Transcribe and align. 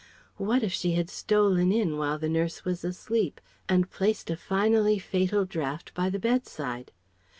_What 0.39 0.63
if 0.63 0.73
she 0.73 0.93
had 0.93 1.11
stolen 1.11 1.71
in 1.71 1.95
while 1.95 2.17
the 2.17 2.27
nurse 2.27 2.65
was 2.65 2.83
asleep 2.83 3.39
and 3.69 3.91
placed 3.91 4.31
a 4.31 4.35
finally 4.35 4.97
fatal 4.97 5.45
draught 5.45 5.93
by 5.93 6.09
the 6.09 6.17
bedside? 6.17 6.91